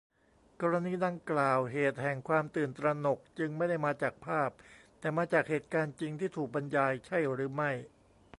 [0.61, 4.49] กรณีดังกล่าว เหตุแห่งความตื่นตระหนกจึงไม่ได้มาจากภาพ
[4.99, 7.71] แต่มาจากเหตุการณ์จริงที่ถูกบรรยาย ใช่หรือไม่